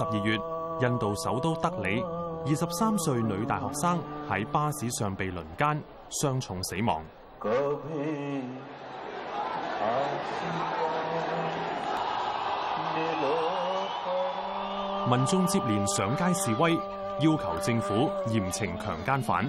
[0.00, 0.40] 十二月，
[0.80, 2.00] 印度首都德里，
[2.46, 5.68] 二十三岁女大学生喺巴士上被轮奸，
[6.22, 7.04] 伤重死亡。
[15.10, 16.72] 民众接连上街示威，
[17.20, 19.46] 要求政府严惩强奸犯。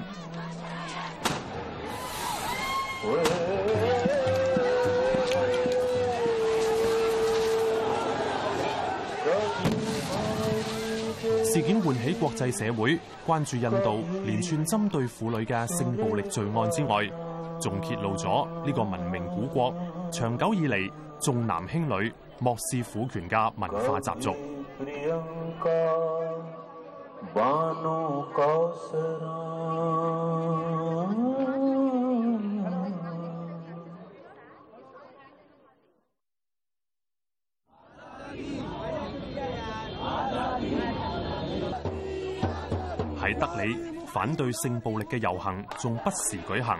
[11.61, 17.05] 件唤起國際社會關注印度連串針對婦女嘅性暴力罪案之外，
[17.59, 19.73] 仲揭露咗呢個文明古國
[20.11, 20.89] 長久以嚟
[21.19, 24.33] 重男輕女、漠視婦權嘅文化習俗。
[43.41, 43.75] 德里
[44.05, 46.79] 反對性暴力嘅遊行仲不時舉行。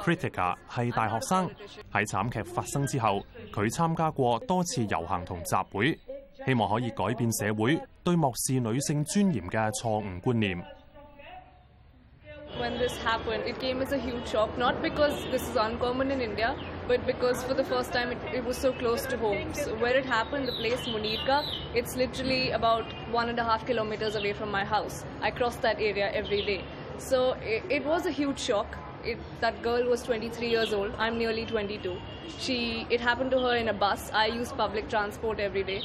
[0.00, 1.48] Critica 係大學生，
[1.92, 3.22] 喺慘劇發生之後，
[3.52, 5.96] 佢參加過多次遊行同集會，
[6.44, 10.77] 希望可以改變社會對漠視女性尊嚴嘅錯誤觀念。
[12.78, 16.54] this happened, it came as a huge shock, not because this is uncommon in India,
[16.86, 19.52] but because for the first time it, it was so close to home.
[19.52, 21.42] So where it happened, the place Munirka,
[21.74, 25.04] it's literally about one and a half kilometers away from my house.
[25.20, 26.62] I cross that area every day.
[26.98, 28.66] So it, it was a huge shock.
[29.04, 30.92] It, that girl was 23 years old.
[30.98, 31.96] I'm nearly 22.
[32.38, 34.10] She, it happened to her in a bus.
[34.12, 35.82] I use public transport every day.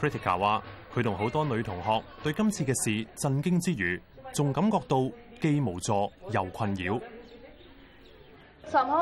[0.00, 4.02] Critica 話：佢同好多女同學對今次嘅事震驚之餘，
[4.34, 4.72] Somehow,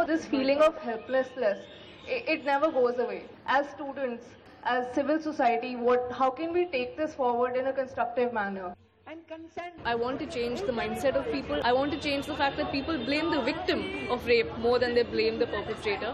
[0.06, 1.66] this feeling of helplessness,
[2.08, 3.22] it never goes away.
[3.46, 4.24] As students,
[4.64, 8.74] as civil society, what, how can we take this forward in a constructive manner?
[9.06, 9.74] And consent.
[9.84, 11.60] I want to change the mindset of people.
[11.62, 14.94] I want to change the fact that people blame the victim of rape more than
[14.96, 16.12] they blame the perpetrator.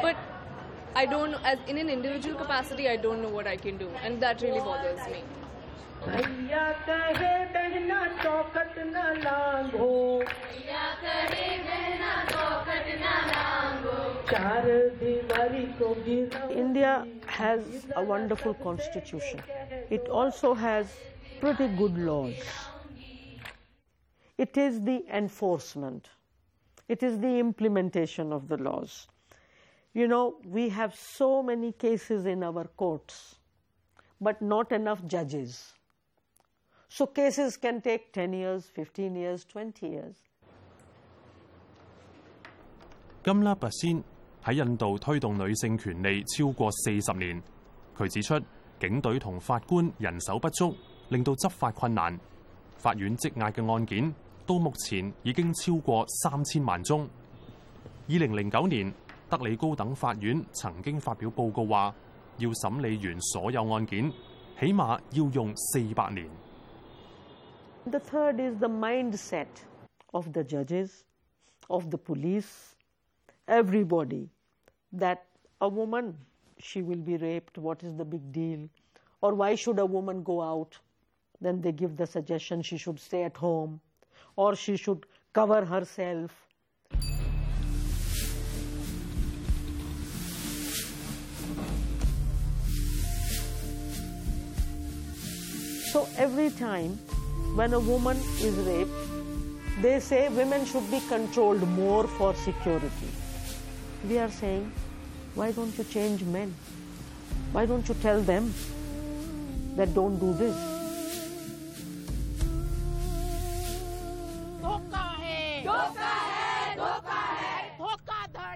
[0.00, 0.16] But
[0.94, 4.22] I don't, as in an individual capacity, I don't know what I can do, and
[4.22, 5.24] that really bothers me.
[6.06, 9.94] भैया कहे बहना न लांगो
[16.50, 19.40] India has a wonderful constitution.
[19.88, 20.92] It also has
[21.40, 22.44] pretty good laws.
[24.36, 26.10] It is the enforcement.
[26.88, 29.06] It is the implementation of the laws.
[29.94, 33.36] You know, we have so many cases in our courts,
[34.20, 35.58] but not enough judges.
[36.90, 40.14] So cases can take 10 years, 15 years, 20 years.
[43.24, 44.02] 金拉伯仙
[44.44, 47.42] 喺印度推动女性权利超过四十年，
[47.96, 48.38] 佢指出
[48.78, 50.76] 警队同法官人手不足，
[51.08, 52.18] 令到执法困难。
[52.76, 54.14] 法院积压嘅案件
[54.46, 57.08] 到目前已经超过三千万宗。
[58.10, 58.92] 二零零九年，
[59.30, 61.94] 德里高等法院曾经发表报告话，
[62.36, 64.12] 要审理完所有案件，
[64.60, 66.28] 起码要用四百年。
[67.86, 69.44] The third is the mindset
[70.14, 71.04] of the judges,
[71.68, 72.74] of the police,
[73.46, 74.30] everybody
[74.94, 75.26] that
[75.60, 76.16] a woman,
[76.58, 78.66] she will be raped, what is the big deal?
[79.20, 80.78] Or why should a woman go out?
[81.42, 83.80] Then they give the suggestion she should stay at home
[84.36, 86.30] or she should cover herself.
[95.92, 96.98] So every time
[97.54, 98.90] when a woman is raped,
[99.80, 103.08] they say women should be controlled more for security.
[104.08, 104.70] We are saying,
[105.36, 106.52] why don't you change men?
[107.52, 108.52] Why don't you tell them
[109.76, 110.56] that don't do this?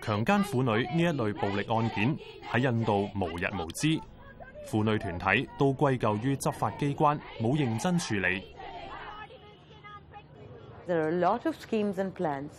[0.02, 2.18] Thang 強姦婦女呢一類暴力案件
[2.50, 3.88] 喺印度無日無之，
[4.66, 8.57] 婦女團體都歸咎於執法機關冇認真處理。
[10.88, 12.50] there are a lot of schemes and plans,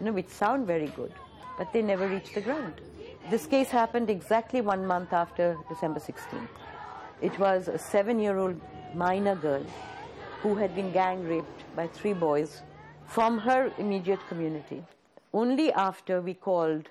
[0.00, 1.12] you know, which sound very good,
[1.58, 2.80] but they never reach the ground.
[3.30, 6.48] This case happened exactly one month after December 16th.
[7.20, 8.58] It was a seven-year-old
[8.94, 9.64] minor girl
[10.40, 12.62] who had been gang raped by three boys
[13.06, 14.82] from her immediate community.
[15.34, 16.88] Only after we called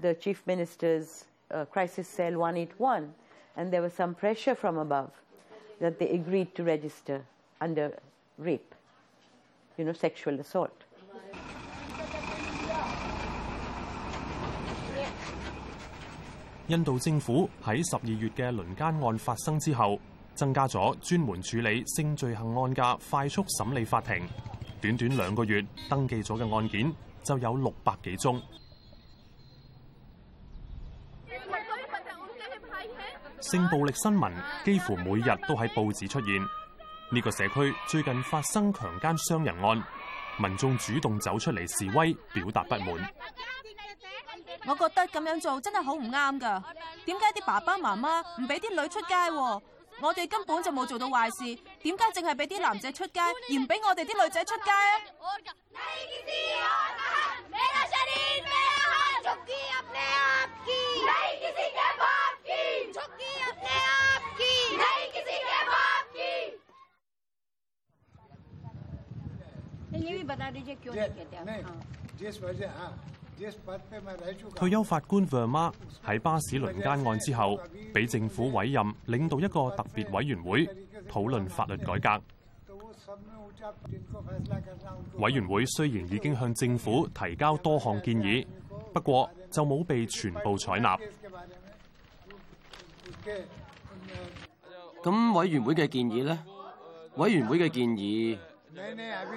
[0.00, 3.12] the chief minister's uh, crisis cell 181,
[3.56, 5.10] and there was some pressure from above
[5.80, 7.24] that they agreed to register
[7.60, 7.92] under
[8.36, 8.74] rape.
[9.94, 10.68] 性騷擾。
[16.68, 19.98] 印度政府喺十二月嘅轮奸案发生之后，
[20.34, 24.16] 增加咗专门处理性罪行案嘅快速审理法庭。
[24.80, 26.92] 短短两个月，登记咗嘅案件
[27.24, 28.40] 就有六百几宗。
[33.40, 34.32] 性暴力新闻
[34.64, 36.46] 几乎每日都喺报纸出现。
[37.12, 39.84] 呢个社区最近发生强奸伤人案，
[40.38, 43.06] 民众主动走出嚟示威，表达不满。
[44.66, 46.64] 我觉得咁样做真系好唔啱噶。
[47.04, 49.12] 点解啲爸爸妈妈唔俾啲女出街？
[50.00, 51.44] 我哋根本就冇做到坏事，
[51.82, 55.12] 点解净系俾啲男仔出街，而唔俾我哋啲女仔出街啊？
[74.58, 75.72] 退休法官 v e r 阿妈
[76.06, 77.58] 喺巴士轮奸案之后，
[77.94, 80.68] 俾政府委任领导一个特别委员会
[81.08, 82.22] 讨论法律改革。
[85.18, 88.46] 委员会虽然已经向政府提交多项建议，
[88.92, 90.98] 不过就冇被全部采纳。
[95.02, 96.38] 咁委员会嘅建议呢？
[97.16, 98.38] 委员会嘅建议。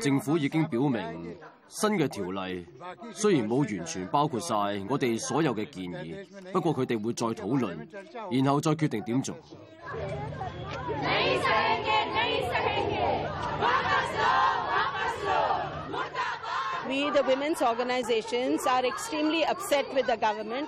[0.01, 1.35] 政府已经表明，
[1.67, 2.65] 新嘅条例
[3.13, 4.55] 虽然冇完全包括晒
[4.89, 6.15] 我哋所有嘅建议，
[6.53, 7.77] 不过佢哋会再讨论，
[8.31, 9.35] 然后再决定点做。
[16.87, 18.69] We the women's o r g a n i z a t i o n s
[18.69, 20.67] are extremely upset with the government.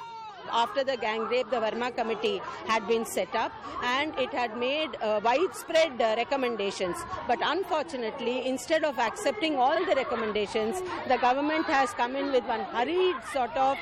[0.51, 3.51] after the gang rape, the Verma committee had been set up
[3.83, 6.97] and it had made uh, widespread uh, recommendations.
[7.27, 12.61] But unfortunately, instead of accepting all the recommendations, the government has come in with one
[12.61, 13.77] hurried sort of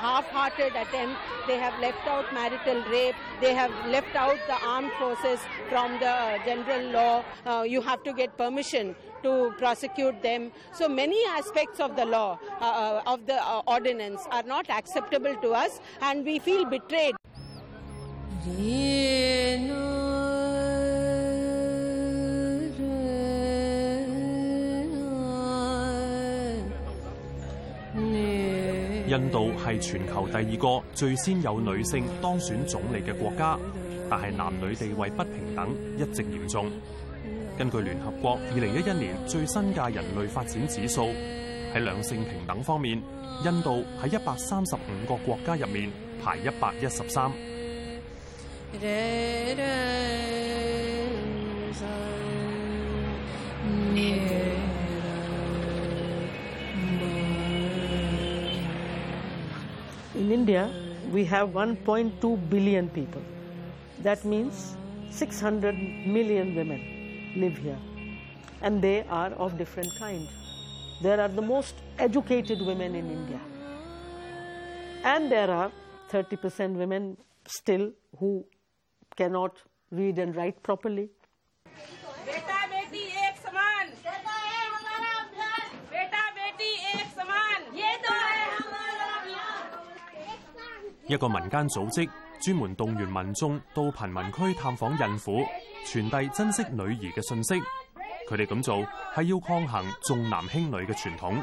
[0.00, 1.16] half-hearted attempt.
[1.46, 3.16] They have left out marital rape.
[3.40, 7.24] They have left out the armed forces from the general law.
[7.46, 10.52] Uh, you have to get permission to prosecute them.
[10.72, 15.34] So many aspects of the law, uh, uh of the uh, ordinance, are not acceptable
[15.46, 17.16] to us, and we feel betrayed.
[29.18, 33.58] 印度係全球第二個最先有女性當選總理嘅國家，
[34.08, 36.70] 但係男女地位不平等一直嚴重。
[37.58, 41.08] 根據聯合國二零一一年最新界人類發展指數，
[41.74, 43.02] 喺兩性平等方面，
[43.44, 44.78] 印度喺一百三十五
[45.08, 45.90] 個國家入面
[46.22, 47.28] 排一百一十三。
[60.28, 60.70] In India,
[61.10, 63.22] we have 1.2 billion people.
[64.02, 64.76] That means
[65.10, 65.74] 600
[66.06, 66.82] million women
[67.36, 67.78] live here.
[68.60, 70.28] And they are of different kind.
[71.00, 73.40] There are the most educated women in India.
[75.04, 75.72] And there are
[76.10, 77.16] 30% women
[77.46, 78.44] still who
[79.16, 79.56] cannot
[79.90, 81.08] read and write properly.
[91.08, 92.06] 一个民间组织
[92.38, 95.40] 专门动员民众到贫民区探访孕妇，
[95.86, 97.54] 传递珍惜女儿嘅信息。
[98.28, 98.82] 佢哋咁做
[99.16, 101.42] 系要抗衡重男轻女嘅传统。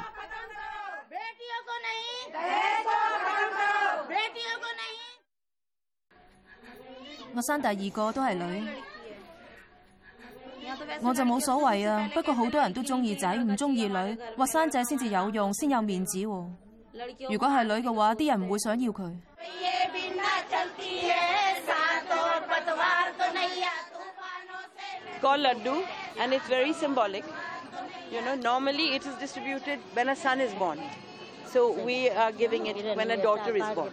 [7.34, 8.67] 我生第二个都系女，
[11.01, 12.07] 我就冇所谓啊。
[12.13, 16.50] 不过好多人都中意仔，唔中意女，生仔先至有用，先有面子喎。
[17.29, 19.15] 如果系女嘅话，啲人唔会想要佢。
[25.21, 27.23] 叫 Ladoo，and it's very symbolic。
[28.11, 30.77] You know, normally it is distributed when a son is born。
[31.47, 33.91] So we are giving it when a daughter is born。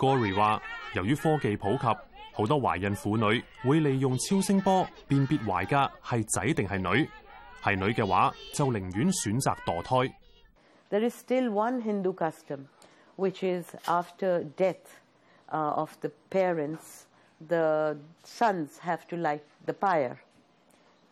[0.00, 0.60] Gary 话，
[0.94, 1.86] 由于科技普及，
[2.34, 6.96] 好多怀孕妇女会利用超声波辨别怀家系仔定系女。
[7.64, 10.12] 系女嘅话，就宁愿选择堕胎。
[10.90, 12.68] there is still one Hindu custom,
[13.16, 14.98] which is after death
[15.52, 17.06] uh, of the parents,
[17.48, 20.20] the sons have to light the pyre.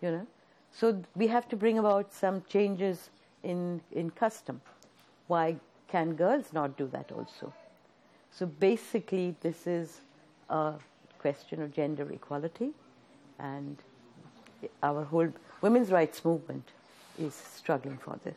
[0.03, 0.27] You know,
[0.73, 3.11] so we have to bring about some changes
[3.43, 4.61] in in custom.
[5.27, 5.57] Why
[5.89, 7.53] can girls not do that also?
[8.31, 10.01] So basically, this is
[10.51, 10.75] a
[11.19, 12.71] question of gender equality,
[13.39, 13.77] and
[14.83, 15.33] our whole
[15.63, 16.69] women's rights movement
[17.19, 18.37] is struggling for this.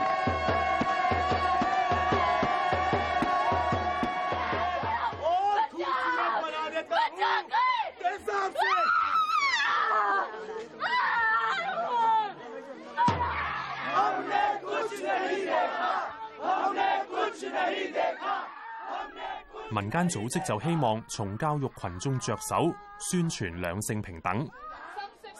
[19.69, 22.65] 民间组织就希望从教育群众着手，
[22.99, 24.47] 宣传两性平等。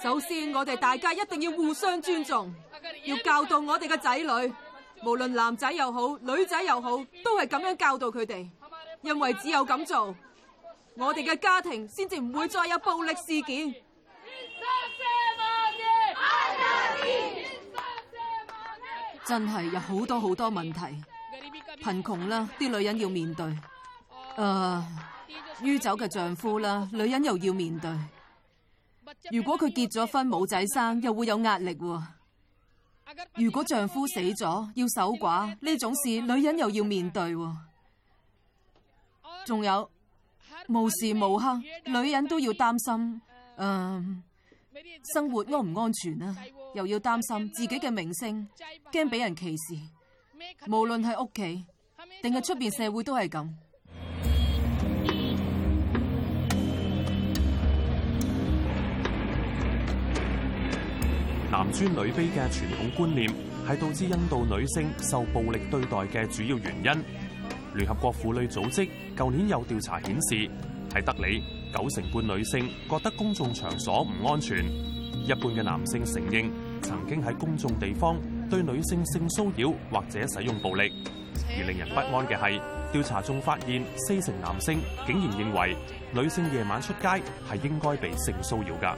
[0.01, 2.53] 首先，我哋大家一定要互相尊重，
[3.03, 4.53] 要教导我哋嘅仔女，
[5.03, 6.91] 无论男仔又好，女仔又好，
[7.23, 8.47] 都系咁样教导佢哋。
[9.01, 10.15] 因为只有咁做，
[10.95, 13.73] 我哋嘅家庭先至唔会再有暴力事件。
[19.25, 20.79] 真系有好多好多问题。
[21.83, 23.45] 贫穷啦，啲女人要面对；
[24.37, 24.83] 诶，
[25.61, 27.89] 酗走嘅丈夫啦，女人又要面对。
[29.31, 31.75] 如果佢结咗婚冇仔生，又会有压力；
[33.35, 34.45] 如果丈夫死咗，
[34.75, 37.33] 要守寡，呢种事女人又要面对。
[39.45, 39.89] 仲有
[40.67, 43.21] 无时无刻女人都要担心，
[43.55, 44.05] 诶，
[45.15, 46.37] 生活安唔安全啊？
[46.75, 48.47] 又要担心自己嘅名声，
[48.91, 49.79] 惊俾人歧视。
[50.69, 51.65] 无论喺屋企。
[52.21, 53.47] 定系出边社會都係咁。
[61.51, 63.27] 男尊女卑嘅傳統觀念
[63.67, 67.01] 係導致印度女性受暴力對待嘅主要原因。
[67.73, 70.49] 聯合國婦女組織舊年有調查顯示，
[70.91, 71.41] 喺德里，
[71.73, 74.63] 九成半女性覺得公眾場所唔安全，
[75.23, 76.51] 一半嘅男性承認
[76.83, 78.15] 曾經喺公眾地方
[78.47, 80.91] 對女性性騷擾或者使用暴力。
[81.49, 82.59] 而令人不安嘅係，
[82.93, 85.75] 調查仲發現四成男性竟然認為
[86.13, 87.07] 女性夜晚出街
[87.49, 88.95] 係應該被性騷擾噶。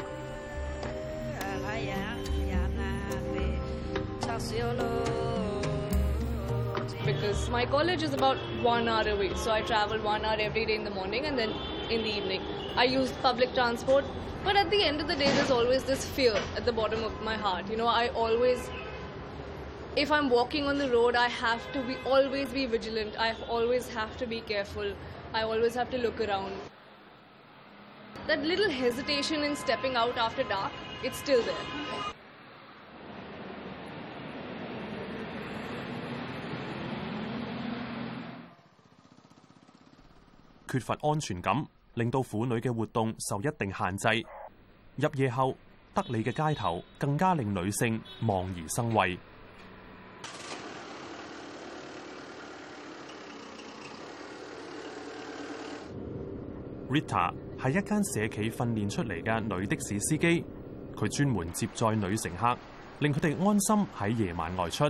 [19.95, 23.13] if I'm walking on the road, I have to be always be vigilant.
[23.19, 24.85] I always have to be careful.
[25.35, 26.53] I always have to look around.
[28.27, 30.71] That little hesitation in stepping out after dark,
[31.03, 31.65] it's still there.
[56.93, 57.31] Rita
[57.61, 60.43] 系一间社企训练出嚟嘅女的士司机，
[60.95, 62.55] 佢专门接载女乘客，
[62.99, 64.85] 令佢哋安心喺夜晚外出。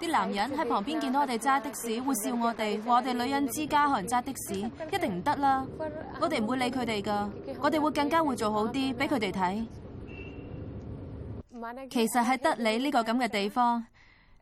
[0.00, 5.66] 啲男人喺旁边见到我哋揸的士会笑我哋，话我哋女人之家行揸的士一定唔得啦。
[6.20, 7.28] 我哋唔会理佢哋噶，
[7.60, 9.66] 我哋会更加会做好啲俾佢哋睇。
[11.90, 13.84] 其实系得你呢个咁嘅地方。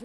[0.00, 0.04] So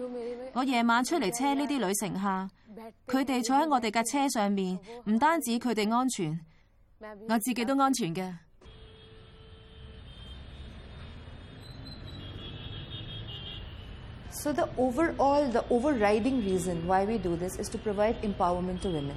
[14.52, 19.16] the overall, the overriding reason why we do this is to provide empowerment to women.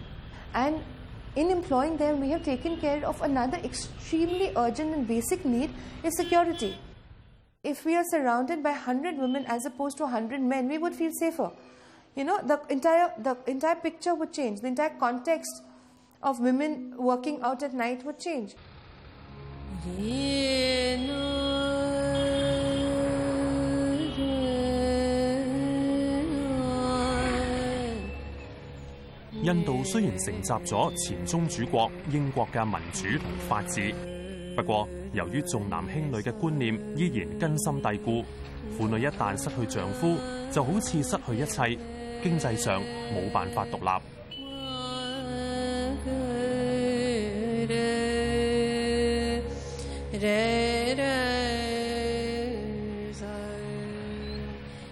[0.53, 0.81] And
[1.35, 5.69] in employing them, we have taken care of another extremely urgent and basic need
[6.03, 6.75] is security
[7.67, 11.11] if we are surrounded by 100 women as opposed to 100 men, we would feel
[11.11, 11.51] safer.
[12.15, 15.61] You know, the entire, the entire picture would change, the entire context
[16.23, 18.55] of women working out at night would change.
[29.43, 34.16] 印度雖然承襲咗前宗主國英國嘅民主同法治。
[34.57, 38.25] 不過，由於重男輕女嘅觀念依然根深蒂固，
[38.75, 40.17] 婦女一旦失去丈夫，
[40.51, 41.77] 就好似失去一切，
[42.23, 42.81] 經濟上
[43.13, 44.01] 冇辦法獨立。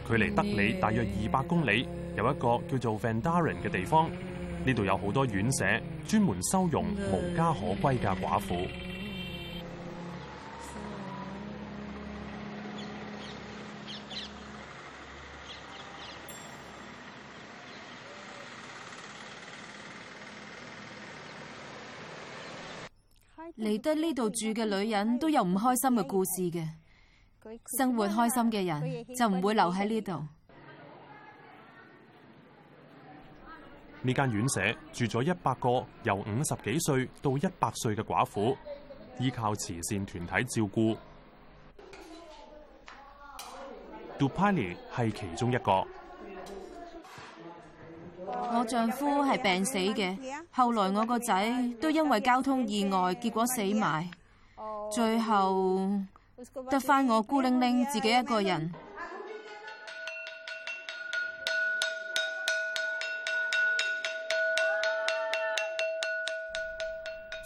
[0.07, 4.07] 距離德里大約二百公里，有一個叫做 v a n d a r e n 嘅地方，
[4.63, 5.65] 呢度有好多院舍，
[6.07, 8.67] 專門收容無家可歸嘅寡婦。
[23.58, 26.68] 嚟得呢度住嘅女人都有唔开心嘅故事嘅，
[27.78, 30.28] 生活开心嘅人就唔会留喺呢度。
[34.02, 34.62] 呢间院舍
[34.94, 35.70] 住咗一百个
[36.04, 38.56] 由五十几岁到一百岁嘅寡妇，
[39.20, 40.96] 依靠慈善团体照顾。
[44.18, 45.86] d u p a i 系其中一个。
[48.58, 50.18] 我丈夫系病死嘅，
[50.50, 54.10] 后来我个仔都因为交通意外，结果死埋，
[54.90, 55.78] 最后
[56.70, 58.72] 得翻我孤零零自己一个人。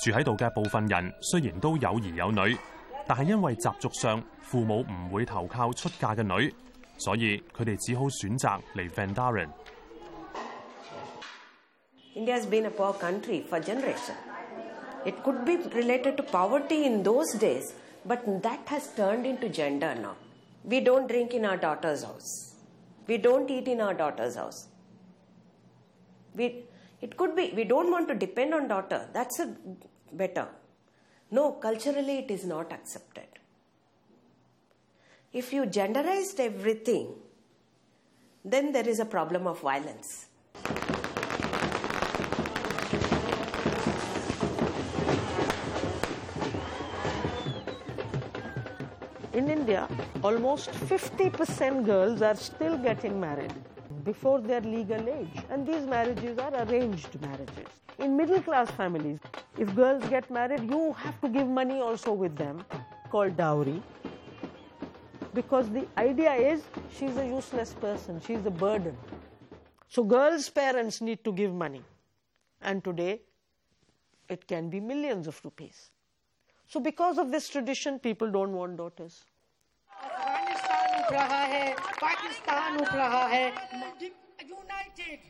[0.06, 2.56] 住喺度嘅部分人虽然都有儿有女，
[3.08, 6.54] 但系因为习俗上父母唔会投靠出嫁嘅女，
[7.00, 9.50] 所以佢哋只好选择嚟 Van Daren。
[12.20, 14.24] India has been a poor country for generations.
[15.06, 17.68] It could be related to poverty in those days,
[18.12, 20.16] but that has turned into gender now.
[20.72, 22.32] We don't drink in our daughter's house.
[23.08, 24.60] We don't eat in our daughter's house.
[26.42, 26.48] We,
[27.02, 29.00] it could be, we don't want to depend on daughter.
[29.14, 29.56] That's a
[30.12, 30.48] better.
[31.32, 33.30] No, culturally it is not accepted.
[35.32, 37.08] If you genderized everything,
[38.44, 40.26] then there is a problem of violence.
[49.40, 49.88] In India,
[50.22, 53.54] almost 50% girls are still getting married
[54.04, 57.70] before their legal age and these marriages are arranged marriages.
[58.00, 59.20] In middle class families,
[59.58, 62.66] if girls get married, you have to give money also with them
[63.10, 63.82] called dowry
[65.34, 66.62] because the idea is
[66.98, 68.98] she's a useless person, she's a burden.
[69.88, 71.82] So girls' parents need to give money
[72.62, 73.22] and today
[74.28, 75.92] it can be millions of rupees.
[76.68, 79.24] So because of this tradition, people don't want daughters.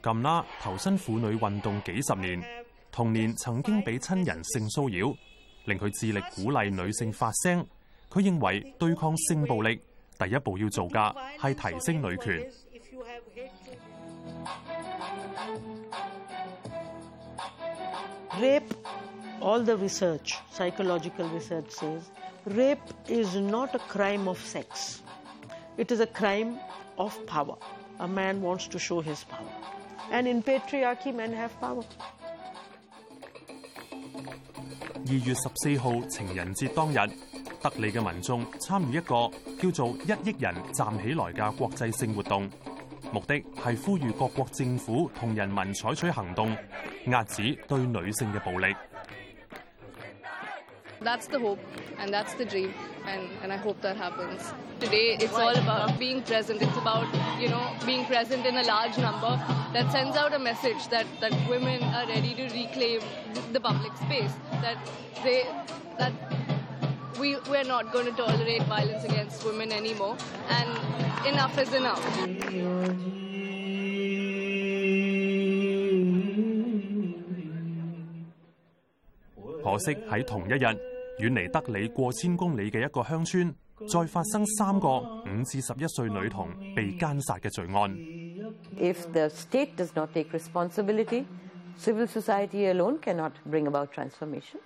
[0.04, 2.44] 咁啦，投身妇女运动几十年，
[2.92, 5.16] 童年曾经俾亲人性骚扰，
[5.64, 7.66] 令佢致力鼓励女性发声。
[8.10, 9.80] 佢认为对抗性暴力，
[10.18, 12.52] 第一步要做嘅系提升女权。
[18.42, 18.74] Rape,
[19.42, 22.02] all the research, psychological research says,
[22.46, 25.00] rape is not a crime of sex.
[25.80, 26.60] it is a crime
[26.98, 27.56] of power
[28.02, 29.50] a man wants to show his power
[30.12, 31.84] and in patriarchy men have power
[35.10, 36.96] 二月十四号情人节当日
[37.62, 39.30] 德里嘅民众参与一个
[39.62, 42.50] 叫做一亿人站起来嘅国际性活动
[43.14, 46.56] 目的系呼吁各国政府同人民采取行动
[47.08, 48.76] 遏止对女性嘅暴力
[53.12, 54.42] and, and I hope that happens.
[54.80, 56.62] Today, it's all about being present.
[56.62, 57.08] It's about,
[57.42, 59.32] you know, being present in a large number
[59.74, 63.02] that sends out a message that, that women are ready to reclaim
[63.54, 64.34] the public space,
[64.66, 64.78] that
[65.24, 65.44] they,
[65.98, 66.14] that
[67.20, 70.16] we, we're not going to tolerate violence against women anymore,
[70.58, 70.70] and
[71.32, 72.04] enough is enough.
[79.62, 80.99] 可惜喺同一日。
[81.22, 81.36] if
[89.14, 91.28] the state does not take responsibility,
[91.76, 94.60] civil society alone cannot bring about transformation.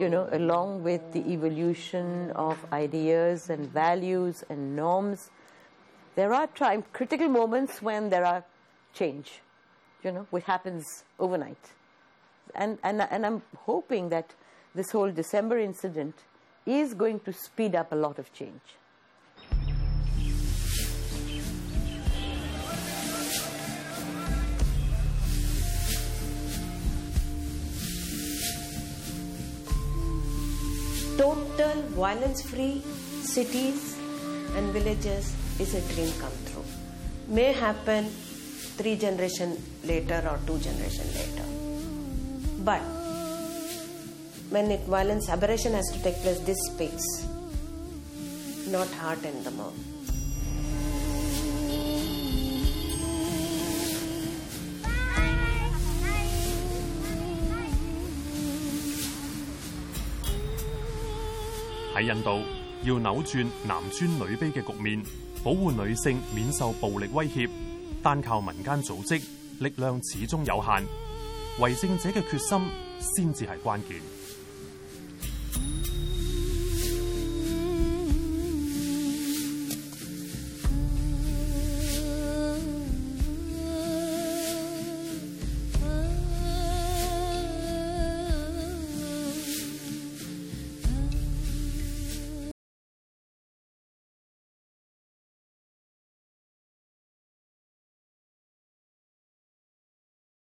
[0.00, 5.30] You know, along with the evolution of ideas and values and norms,
[6.16, 8.42] there are time, critical moments when there are
[8.92, 9.40] change,
[10.02, 11.62] you know, which happens overnight.
[12.56, 14.32] And, and, and I'm hoping that
[14.74, 16.14] this whole December incident
[16.66, 18.60] is going to speed up a lot of change.
[31.18, 32.80] Total violence free
[33.22, 33.96] cities
[34.56, 36.64] and villages is a dream come true.
[37.28, 41.44] May happen three generation later or two generation later.
[42.64, 42.80] But
[44.52, 45.98] When it violence, a b e r r a t i o n has to
[46.04, 46.40] take place.
[46.48, 47.06] This space,
[48.74, 49.72] not heart and the mouth.
[49.72, 49.78] t
[61.94, 62.42] 在印度，
[62.82, 65.02] 要扭转男尊女卑的局面，
[65.42, 67.48] 保护女性免受暴力威胁，
[68.02, 69.18] 单靠民间组织
[69.60, 70.84] 力量始终有限，
[71.58, 72.60] 维正者嘅决心
[73.16, 74.21] 先至系关键。